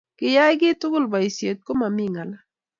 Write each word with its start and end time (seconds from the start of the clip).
Kiyai 0.17 0.55
kiy 0.59 0.75
tugul 0.81 1.05
boisiet, 1.11 1.57
komami 1.65 2.03
ngala 2.11 2.37